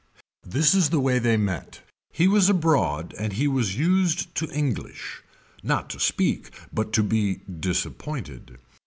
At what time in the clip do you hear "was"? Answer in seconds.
2.27-2.49, 3.47-3.77